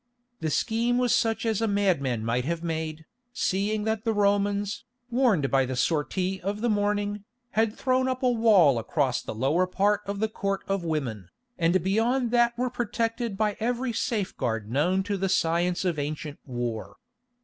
The 0.39 0.49
scheme 0.49 0.97
was 0.97 1.13
such 1.13 1.45
as 1.45 1.61
a 1.61 1.67
madman 1.67 2.25
might 2.25 2.43
have 2.43 2.63
made, 2.63 3.05
seeing 3.33 3.83
that 3.83 4.03
the 4.03 4.13
Romans, 4.13 4.83
warned 5.11 5.51
by 5.51 5.63
the 5.63 5.75
sortie 5.75 6.41
of 6.41 6.61
the 6.61 6.71
morning, 6.71 7.23
had 7.51 7.75
thrown 7.77 8.07
up 8.07 8.23
a 8.23 8.31
wall 8.31 8.79
across 8.79 9.21
the 9.21 9.35
lower 9.35 9.67
part 9.67 10.01
of 10.07 10.17
the 10.19 10.27
Court 10.27 10.63
of 10.67 10.83
Women, 10.83 11.29
and 11.59 11.83
beyond 11.83 12.31
that 12.31 12.57
were 12.57 12.71
protected 12.71 13.37
by 13.37 13.55
every 13.59 13.93
safeguard 13.93 14.71
known 14.71 15.03
to 15.03 15.17
the 15.17 15.29
science 15.29 15.85
of 15.85 15.99
ancient 15.99 16.39
war. 16.47 16.95